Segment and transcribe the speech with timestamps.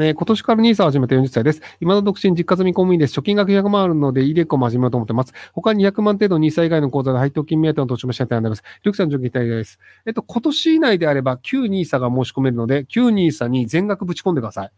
[0.00, 1.60] えー今年から NISA を始めた40歳です。
[1.80, 3.18] 今の独身、実家済み公務員です。
[3.18, 5.32] 貯金額100万あるので、イデコも始めようと思ってます。
[5.52, 8.62] 他に200万程度 NISA 以外の口座で配当金目当ての投資もしたいと思います。
[8.84, 9.80] リュウキさん、上記たいです。
[10.06, 14.70] えっと、今年以内であれば、旧 NISA が申し込めるので、旧 NISA に全額ぶち込んでください。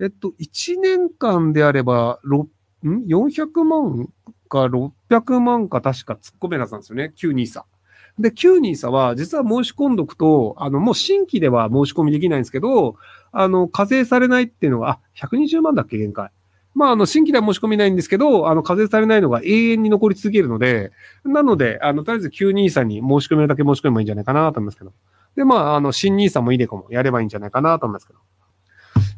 [0.00, 2.48] えっと、1年間であれば、ろ
[2.84, 4.08] ん ?400 万
[4.48, 7.12] か600万か確か突っ込めるはずなんですよね。
[7.16, 7.62] 旧 NISA。
[8.18, 12.96] で、旧 NISA は、実は申し込んどくと、あの、もう新規では申し込みできないんですけど、
[13.32, 16.30] あの、課税されないっていうのが、あ、120万だっけ、限界。
[16.74, 20.92] まあ、あの、新規では申し込みないんですけど、あの、課税されないのが永遠に残り続けるので、
[21.24, 24.92] なので、あの、とりあえず旧 NISA に申し込めるだけ申し込めばいいんじゃないかなと思いますけど。
[25.36, 28.18] で、まあ、あの、新 NISA もイデコもやればいいんじゃないかなと思いますけど。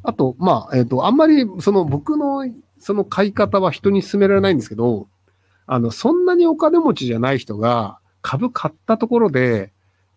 [0.02, 5.08] あと、まあ、えっ、と、あんまり、その、僕の、その買い方は人に勧められないんですけど、
[5.66, 9.72] あの、そんなにお金持ちじゃない人が株買ったところで、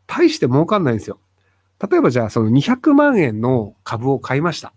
[0.08, 1.20] 大して儲かんないんですよ。
[1.88, 4.74] 例えばじゃあ、その200万円の株を買いました。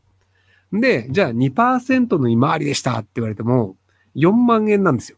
[0.70, 3.78] で、じゃあ2%の利回りでしたって言われても、
[4.16, 5.16] 4万円なんですよ。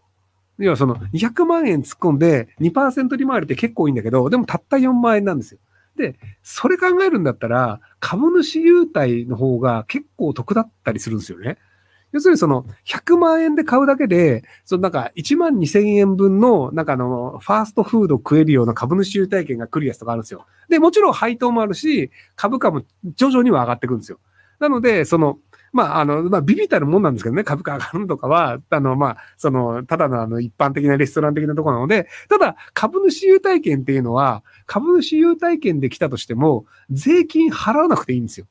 [0.59, 5.59] 要はその200万円突っ込んで2%利回りって結構いいんだけど、でもたった4万円なんですよ。
[5.97, 11.59] で、それ考えるんだったら、株主優待の方が結構得だったりするんですよね。
[12.15, 20.47] 要するにその100万円で買うだけで、そのなんか1万2000円分のなんかあの、ファーストフード食えるような株主優待券が来るやつとかあるんですよ。
[20.69, 22.83] で、もちろん配当もあるし、株価も
[23.17, 24.21] 徐々には上がってくるんですよ。
[24.61, 25.41] なので、その、
[25.73, 38.47] まあ、あの、まあ、ビビたるもんなんですけどね、株価上がるのとかは、あの、まあ、その、ただのあの、一般的なレストラン的なところなので、ただ、株主優待券っていうのは、株主優待券で来たとしても、税金払わなくていいんですよ。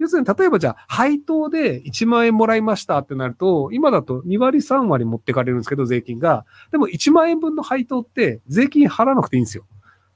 [0.00, 6.46] 要するに、例えばじゃあ、配当で1万円もらいましたってなると、今だと2割3割持ってかれるんですけど、税金が。
[6.72, 9.66] でも1万円分の配当って税金払わなくていいんですよ。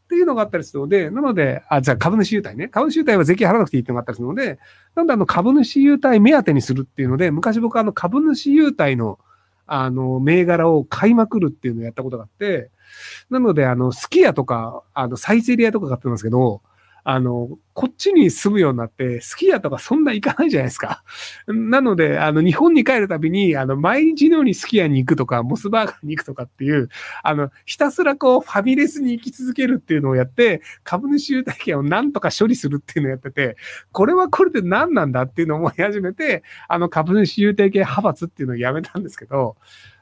[0.05, 2.69] っていうのがあったりするので、なので、あ、じゃあ株主優待ね。
[2.69, 4.59] 株主優待は税金払わなくていいっていうのがあったりするので、
[4.95, 9.19] なんであの株主優待目当てにするっていうので、昔僕あの株主優待の
[9.67, 12.71] あの銘柄を買いまくるっていうのをやったことがあって、
[13.29, 16.62] なのであの、スキヤとか、あの、サイゼリアとか買ってますけど、
[17.06, 21.04] あの、こっちに住むようになって、スキヤとかそんな行かないじゃないですか。
[21.47, 26.88] なので、あの、日本に帰るたびに、あの、毎日のようにスキヤに行くとか、モスバーガーに行くとかっていう、
[27.22, 33.56] あの、ひたすらこう、ファミレスに行き続けるっていうのをやって、株主優待券をなんとか処理するっていうのをやってて、
[33.93, 39.56] これはこれで何なんだっていうのを思い始めて、あの、株主優待券派閥っていうのをやめたんですけど、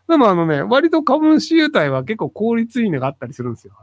[0.09, 3.75] でもあのね、割と株主優待は結構効率いいのがあったりするんですよ。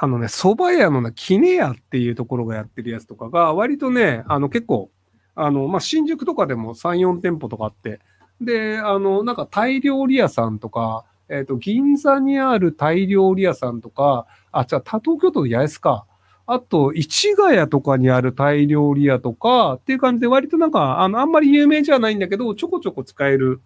[0.00, 4.92] あのね、蕎麦屋のね、キネ屋っていうところがやってるやつとかが、割とね、あの結構、
[5.34, 7.98] あの、まあ、新宿とかでも3、4店舗とかあって、
[8.40, 16.06] で、あの、なんかタイ料理屋さんとか、えっ、と、銀座にあるタイ料理屋さんとか、あ、じゃあ、東京都八重洲か。
[16.46, 23.60] あと、市ヶ谷とかにあるタイ料理屋とか、っていう感じで割となんか、あの、あんまり有名じゃないんだけど、ちょこちょこ使える、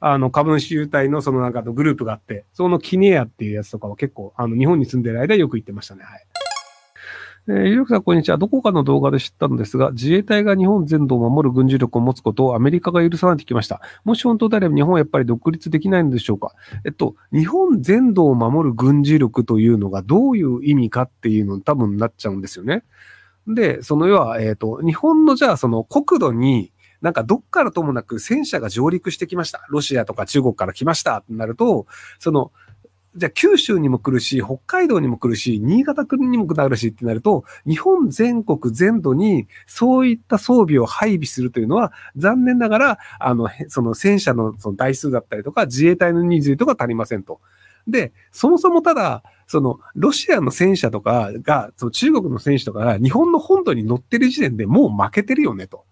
[0.00, 6.04] あの、株主優待のそのなんかのグループがあって、そのキネヤっていうやつとかは結構、あの、日本に住んでる間よく行ってましたね。
[6.04, 6.26] はい。
[7.48, 8.38] えー、ゆるくさん、こんにちは。
[8.38, 13.80] どこかの動画で知ったのですが、自衛隊が日本全土を守る軍事力を持つことをアメリカが許さないときました。
[14.04, 22.84] もし本当であれば日本はやっぱり独立できないのでしょうかえっと、日本全土を守る軍事力というのがどういう意味かっていうの多分なっちゃうんですよね。
[23.46, 29.66] で、その要は、えっ、と、日本のじゃあその国土に、なんかどっからともなく戦車が上陸してきました。
[29.70, 31.86] ロシアとか中国から来ましたってなると、
[32.18, 32.52] その、
[33.16, 47.40] じゃあ九州にも来るし、北海道にも来るし、新潟にも来るしってなると、日本全国全土にそういった装備を配備するというのは、残念ながら、あの、その戦車のその台数だったりとか、自衛隊の人数とか足りませんと。
[47.88, 55.84] で、そもそもただ、その、ロシアの戦車とかが、その中国の戦車とかが日本の本土に乗ってる時点でもう負けてるよねと。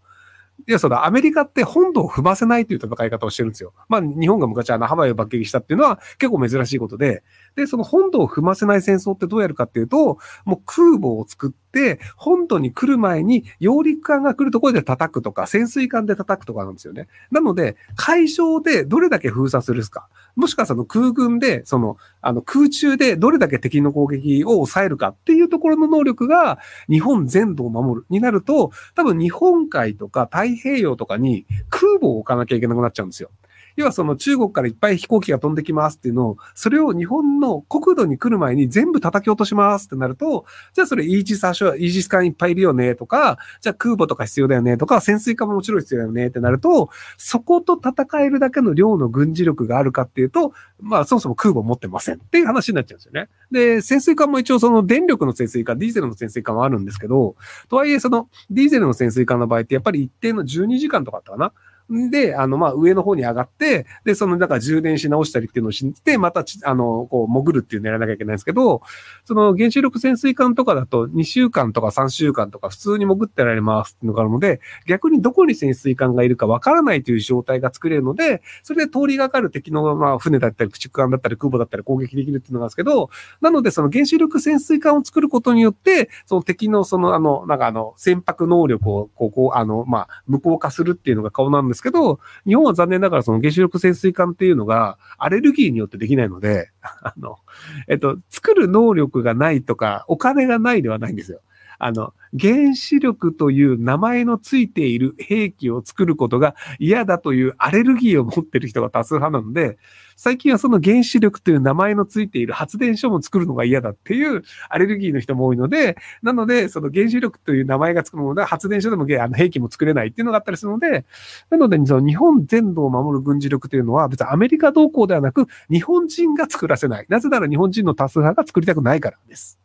[0.66, 3.72] いや、そのアメリカって本土を踏ませないという戦い方をしてるんですよ。
[3.88, 7.22] まあ、日本が昔あのハワイを爆撃したっていうのは結構珍しいことで、
[7.58, 17.08] で、その本土を踏ませない戦争ってどうやるかっていうと、もう空母を作って、本土に来る前に揚陸艦が来るところで叩くとか、潜水艦で叩くとかなんですよね。
[17.32, 33.30] なので、海上でどれだけ封鎖するすか、もしくはその空軍で、その、あの空中でどれだけ敵の攻撃を抑えるかっていうところの能力が日本全土を守るになると、多分日本海とか太平洋とかに空母を置かなきゃいけなくなっちゃうんですよ。
[33.76, 40.44] 要はその中国からいっぱい飛行機が飛んできますっていうのを、それを日本の国土に来る前に全部叩き落としますってなると、
[40.74, 53.28] じゃあそれイージスアショア、イージス艦いっぱいいるよねとか、じゃあ空母とか必要だよねとか、潜水艦ももちろん必要だよねってなると、そこと戦えるだけの量の軍事力があるかっていうと、まあそもそも空母持ってませんっていう話になっちゃうんですよね。
[53.50, 57.36] で、潜水艦も一応その電力の潜水艦、ディーゼルの潜水艦はあるんですけど、
[57.68, 61.52] とはいえそのディーゼルの潜水艦の場合ってやっぱり一定の12時間とかあったかな
[61.90, 68.82] で、あの、まあ、上の方に上がって、で、その、だか充電し直したりっていうのをして、またあの、こう、潜るっていうのやらなきゃいけないんですけど、
[69.24, 83.10] その、原子力潜水艦とかだと、2週間とか3週間とか普通に潜ってられますっていうのがあるので、逆にどこに潜水艦がいるかわからないという状態が作れるので、それで通りがかる敵の、まあ、船だったり、駆逐艦だったり、空母だったり攻撃できるっていうのがあるんですけど、
[83.40, 97.38] なので、その原子力潜水艦を作ることによって、その敵の、その、あの、なんかあの、船舶能力を、こう、こう、あの、まあ、無効化するっていうのが顔なんですですけど、日本は残念ながらその原子力潜水艦っていうのがアレルギーによってできないので、 あの、
[97.86, 101.40] えっと、作る能力がないとか、お金がないではないんですよ。
[101.78, 109.78] あの、原子力という名前のついている兵器を作ることが嫌だというアレルギーを持ってる人が多数派なので、
[110.18, 121.04] 最近はその原子力という名前のついている発電所も作るのが嫌だっていうアレルギーの人も多いので、なので、その原子力という名前がつくもので発電所でもあの兵器も作れないっていうのがあったりするので、
[121.50, 127.06] なので、その日本全土を守る軍事力というのは別にアメリカ同行ではなく、日本人が作らせない。
[127.08, 129.60] なぜなら日本人の多数派が作りたくないからです。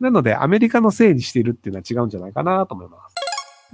[0.00, 3.11] なので、アメリカのせいにしているっていうのは違うんじゃないかなと思います。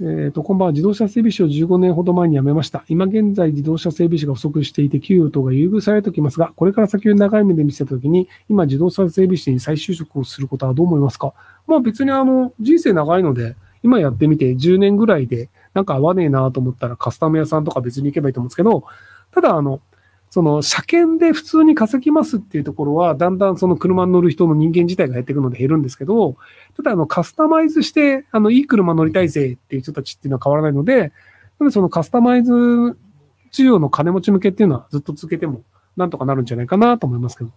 [0.01, 0.71] えっ、ー、と、こんばんは。
[0.71, 2.85] 自動車整備士を15年ほど前に辞めました。
[2.87, 11.33] 今現在自動車整備士が不足していて、給与等が優遇されておきますが、これから先を長い目で見せたときに、今自動車整備士に再就職をすることはどう思いますか？
[11.67, 18.85] まあ別にあの、人生長いので、今やってみて10年ぐらいでなんか合わねえなと思ったらカスタム屋さんとか別に行けばいいと思うんですけど、
[19.31, 19.81] ただあの、
[20.29, 26.37] その車検で普通に稼ぎますっていうところは、だんだんその車に乗る人の人間自体が減っていくので減るんですけど、
[26.77, 31.11] ただあのカスタマイズして、あの、いい車乗りたいぜっていう人たちっていうのは変わらないので、
[31.59, 35.63] なのでそのカスタマイズ需要の金持ち向けっていうのはずっと続けても
[35.97, 37.51] なんとかなるんじゃないかなと思いますけど。